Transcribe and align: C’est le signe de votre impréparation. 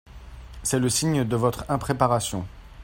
C’est 0.63 0.79
le 0.79 0.89
signe 0.89 1.23
de 1.25 1.35
votre 1.35 1.63
impréparation. 1.69 2.47